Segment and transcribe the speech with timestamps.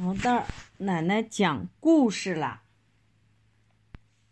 [0.00, 0.46] 毛蛋
[0.76, 2.62] 奶奶讲故事啦。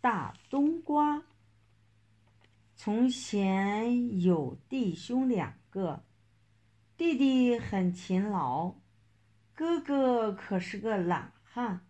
[0.00, 1.22] 大冬瓜。
[2.76, 6.04] 从前有弟兄两个，
[6.98, 8.74] 弟弟很勤劳，
[9.54, 11.80] 哥哥可是个懒汉。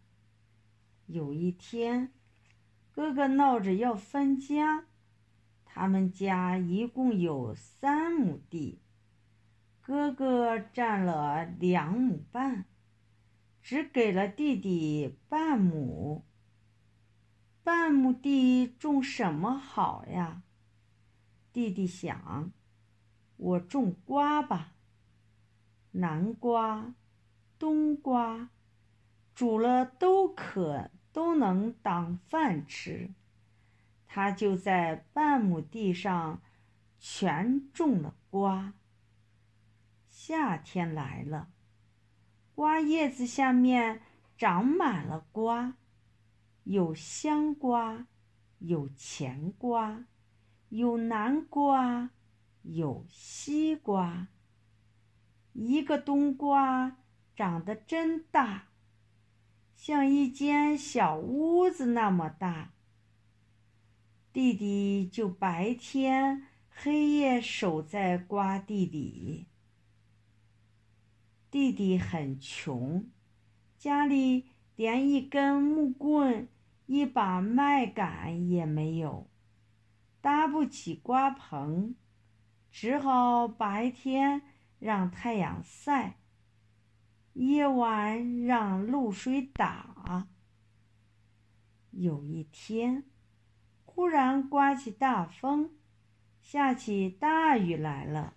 [1.06, 2.12] 有一天，
[2.92, 4.84] 哥哥闹着要分家，
[5.64, 8.78] 他们家一共有三亩地，
[9.80, 12.66] 哥哥占了两亩半。
[13.64, 16.22] 只给了弟弟半亩。
[17.62, 20.42] 半亩地种什么好呀？
[21.50, 22.52] 弟弟想，
[23.38, 24.74] 我种瓜吧。
[25.92, 26.94] 南瓜、
[27.58, 28.50] 冬瓜，
[29.34, 33.14] 煮了都可，都能当饭吃。
[34.06, 36.42] 他就在半亩地上
[36.98, 38.74] 全种了瓜。
[40.10, 41.53] 夏天来了。
[42.54, 44.00] 瓜叶子下面
[44.38, 45.74] 长满了瓜，
[46.62, 48.06] 有香瓜，
[48.58, 50.04] 有甜瓜，
[50.68, 52.10] 有南瓜，
[52.62, 54.28] 有西瓜。
[55.52, 56.96] 一个冬瓜
[57.34, 58.68] 长得真大，
[59.74, 62.72] 像一间小屋子那么大。
[64.32, 69.46] 弟弟就白天黑夜守在瓜地里。
[71.54, 73.06] 弟弟很穷，
[73.78, 76.48] 家里连一根木棍、
[76.86, 79.28] 一把麦秆也没有，
[80.20, 81.94] 搭不起瓜棚，
[82.72, 84.42] 只好白天
[84.80, 86.16] 让太阳晒，
[87.34, 90.26] 夜晚让露水打。
[91.92, 93.04] 有一天，
[93.84, 95.70] 忽然刮起大风，
[96.42, 98.34] 下起大雨来了，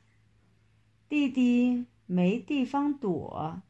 [1.09, 1.87] 弟弟。
[2.07, 3.61] 没地方躲，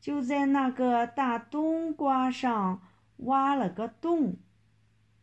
[0.00, 2.82] 就在那个大冬瓜上
[3.18, 4.36] 挖了个洞，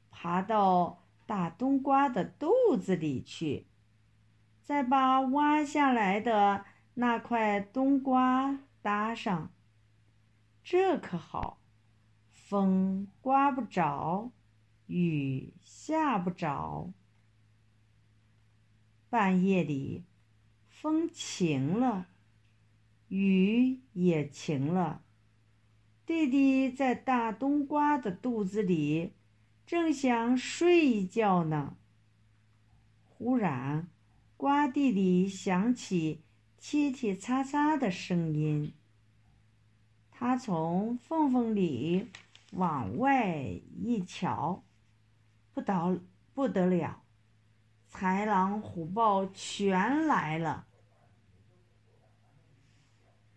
[0.10, 3.68] 爬到大冬瓜的肚子里去，
[4.62, 9.52] 再把挖下来的那块冬瓜搭上。
[10.64, 11.60] 这可好，
[12.32, 14.32] 风刮不着，
[14.88, 16.90] 雨下不着。
[19.10, 20.06] 半夜里，
[20.70, 22.08] 风停了。
[23.16, 25.04] 雨也停了，
[26.04, 29.14] 弟弟在大冬瓜的肚子里，
[29.68, 31.78] 正想睡一觉呢。
[33.08, 33.88] 忽然，
[34.36, 36.24] 瓜地里响起
[36.60, 38.74] 踢踢擦擦的声音。
[40.10, 42.08] 他从缝缝里
[42.54, 44.64] 往外一瞧，
[45.54, 45.96] 不倒
[46.34, 47.04] 不得了，
[47.94, 50.66] 豺狼虎豹全来了。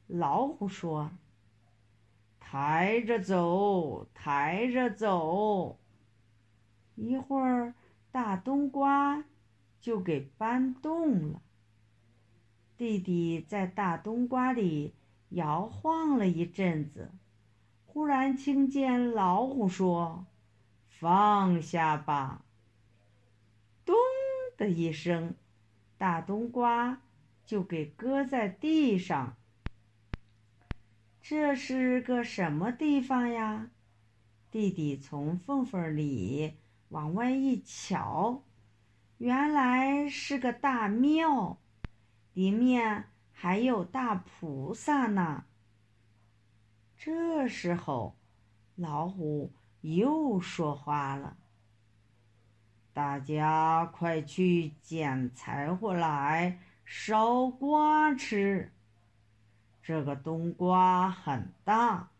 [0.06, 1.10] 老虎说
[2.38, 5.78] ：“抬着走，抬着走。”
[6.94, 7.74] 一会儿，
[8.12, 9.24] 大冬瓜
[9.80, 11.42] 就给搬动了。
[12.76, 14.94] 弟弟在大冬瓜里
[15.30, 17.10] 摇晃了一阵子，
[17.84, 20.26] 忽然听见老虎说
[20.88, 22.44] ：“放下吧！”
[23.84, 23.96] 咚
[24.56, 25.34] 的一声，
[25.98, 27.02] 大冬瓜
[27.44, 29.36] 就给搁在地上。
[31.28, 33.70] 这是个什么地方呀？
[34.48, 36.54] 弟弟从缝缝里
[36.90, 38.44] 往外一瞧，
[39.18, 41.58] 原来是个大庙，
[42.32, 45.46] 里面还有大菩萨呢。
[46.96, 48.14] 这时候，
[48.76, 51.36] 老虎又说话了
[52.94, 58.70] ：“大家快去捡柴火来烧瓜吃。”
[59.86, 62.10] 这个冬瓜很大，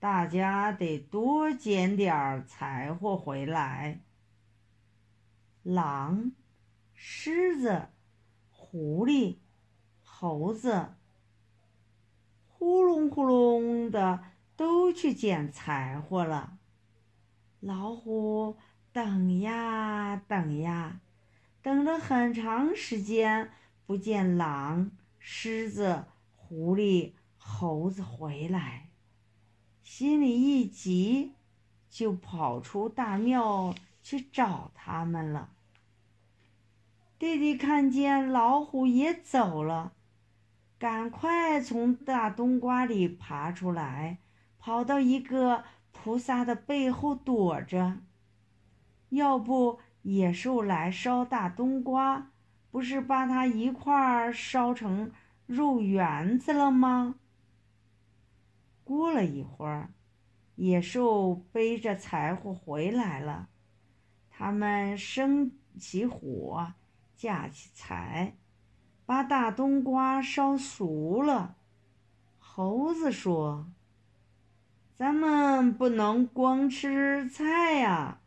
[0.00, 4.00] 大家得多捡点儿柴火回来。
[5.62, 6.32] 狼、
[6.94, 7.88] 狮子、
[8.50, 9.36] 狐狸、
[10.02, 10.94] 猴子，
[12.48, 14.24] 呼隆呼隆的
[14.56, 16.56] 都去捡柴火了。
[17.60, 18.56] 老虎
[18.94, 21.02] 等呀等呀，
[21.60, 23.50] 等了很长时间，
[23.84, 26.06] 不见狼、狮子。
[26.46, 28.90] 狐狸、猴子回来，
[29.82, 31.32] 心里一急，
[31.88, 35.48] 就跑出大庙去找他们了。
[37.18, 39.94] 弟弟看见老虎也走了，
[40.78, 44.18] 赶快从大冬瓜里爬出来，
[44.58, 48.00] 跑到一个菩萨的背后躲着。
[49.08, 52.30] 要不野兽来烧大冬瓜，
[52.70, 55.10] 不是把它一块儿烧成？
[55.46, 57.16] 肉园子了吗？
[58.82, 59.90] 过了了一会儿，
[60.56, 63.48] 野兽背着柴火回来了。
[64.30, 66.72] 他们生起火，
[67.14, 68.36] 架起柴，
[69.04, 71.56] 把大冬瓜烧熟了。
[72.38, 73.66] 猴子说
[74.96, 78.20] ：“咱们不能光吃菜呀，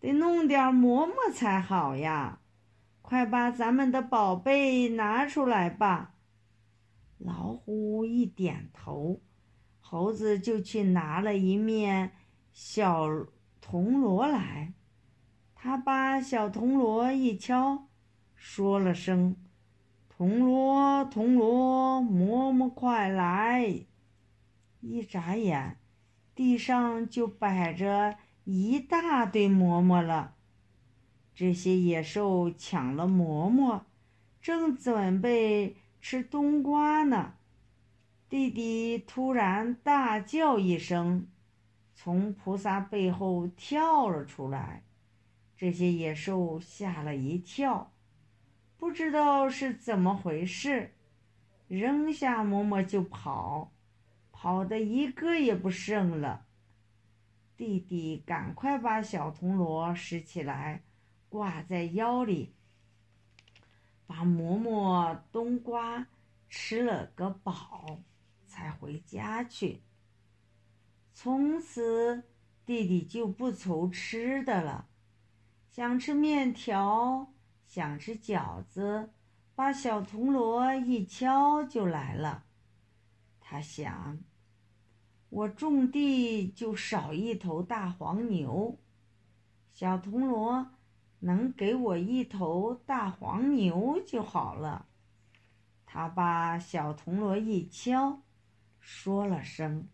[0.00, 2.40] 得弄点馍馍才好呀！
[3.02, 6.14] 快把咱们的宝贝拿出来吧。”
[7.18, 9.20] 老虎一点头，
[9.80, 12.12] 猴子就去拿了一面
[12.52, 13.08] 小
[13.60, 14.74] 铜锣来。
[15.54, 17.88] 他把小铜锣一敲，
[18.34, 19.36] 说了声
[20.08, 23.86] ：“铜锣，铜锣，馍馍快来！”
[24.80, 25.78] 一眨眼，
[26.34, 30.36] 地上就摆着一大堆馍馍了。
[31.34, 33.86] 这些野兽抢了馍馍，
[34.40, 35.76] 正准备。
[36.08, 37.34] 吃冬瓜呢，
[38.28, 41.26] 弟弟突然大叫一声，
[41.96, 44.84] 从菩萨背后跳了出来。
[45.56, 47.90] 这些野兽吓了一跳，
[48.76, 50.92] 不知道是怎么回事，
[51.66, 53.72] 扔下馍馍就跑，
[54.30, 56.46] 跑的一个也不剩了。
[57.56, 60.84] 弟弟赶快把小铜锣拾起来，
[61.28, 62.54] 挂在腰里。
[64.06, 66.06] 把馍馍、冬瓜
[66.48, 68.00] 吃了个饱，
[68.46, 69.82] 才回家去。
[71.12, 72.24] 从此，
[72.64, 74.88] 弟弟就不愁吃的了。
[75.70, 77.32] 想吃面条，
[77.66, 79.10] 想吃饺子，
[79.54, 82.44] 把小铜锣一敲就来了。
[83.40, 84.18] 他想：
[85.28, 88.78] 我种地就少一头大黄牛，
[89.72, 90.70] 小铜锣。
[91.20, 94.86] 能给我一头大黄牛就好了。
[95.84, 98.20] 他把小铜锣一敲，
[98.80, 99.88] 说了声：“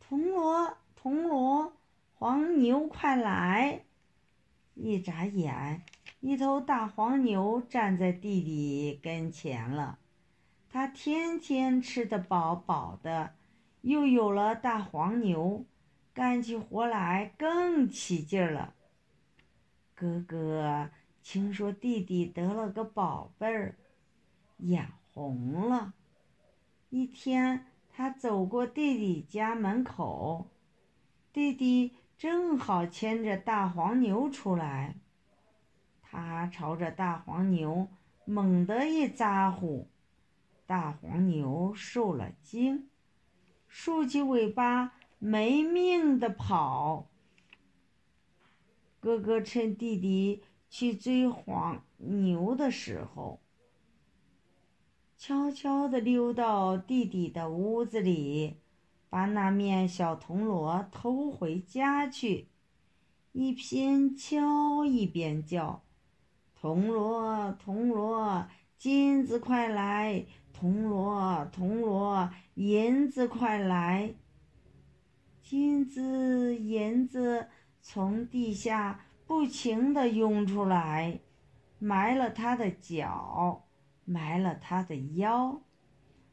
[0.00, 1.72] 铜锣，铜锣，
[2.14, 3.84] 黄牛快来！”
[4.74, 5.82] 一眨眼，
[6.20, 9.98] 一头大黄牛站在弟弟跟前了。
[10.70, 13.34] 他天天吃得饱饱的，
[13.82, 15.66] 又有了大黄牛，
[16.14, 18.74] 干起活来更起劲儿了。
[20.02, 20.90] 哥哥
[21.22, 23.76] 听说弟弟得了个宝贝儿，
[24.56, 25.94] 眼红了。
[26.90, 30.48] 一天，他走过弟弟家门口，
[31.32, 34.96] 弟弟正好牵着大黄牛出来。
[36.00, 37.86] 他朝着大黄牛
[38.24, 39.88] 猛地一咋呼，
[40.66, 42.88] 大黄牛受了惊，
[43.68, 47.06] 竖起尾巴没命的跑。
[49.02, 53.40] 哥哥趁弟弟去追黄牛的时候，
[55.18, 58.58] 悄悄地溜到弟弟的屋子里，
[59.10, 62.46] 把那面小铜锣偷回家去，
[63.32, 65.82] 一边敲一边叫
[66.54, 68.46] ：“铜锣，铜锣，
[68.78, 70.24] 金子快来！
[70.52, 74.14] 铜锣，铜锣，银子快来！
[75.42, 77.48] 金子，银子。”
[77.84, 81.18] 从地下不停地涌出来，
[81.80, 83.64] 埋了他的脚，
[84.04, 85.60] 埋了他的腰，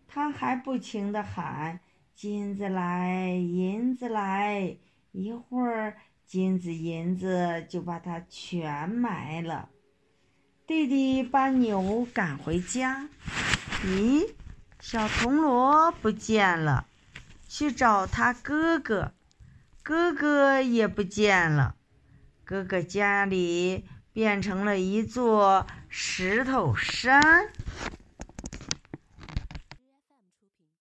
[0.07, 1.79] 他还不停地喊
[2.13, 4.77] ：“金子来，银子来！”
[5.11, 9.69] 一会儿，金子银子就把他全埋了。
[10.67, 13.09] 弟弟把牛赶回家，
[13.83, 14.35] 咦，
[14.79, 16.85] 小铜锣不见了，
[17.47, 19.13] 去找他哥哥。
[19.81, 21.75] 哥哥也不见了，
[22.43, 27.49] 哥哥家里变成了一座石头山。